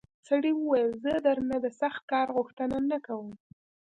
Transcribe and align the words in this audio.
سړي 0.27 0.51
وویل 0.55 0.91
زه 1.03 1.13
درنه 1.25 1.57
د 1.61 1.67
سخت 1.81 2.01
کار 2.11 2.27
غوښتنه 2.37 2.77
نه 2.91 2.97
کوم. 3.05 3.27